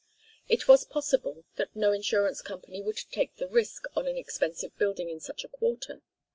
[0.47, 5.11] It was possible that no insurance company would take the risk on an expensive building
[5.11, 6.01] in such a quarter.